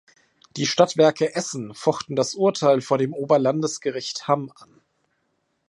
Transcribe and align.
Die 0.57 0.65
Stadtwerke 0.65 1.35
Essen 1.35 1.75
fochten 1.75 2.15
das 2.15 2.33
Urteil 2.33 2.81
vor 2.81 2.97
dem 2.97 3.13
Oberlandesgericht 3.13 4.27
Hamm 4.27 4.51
an. 4.55 4.81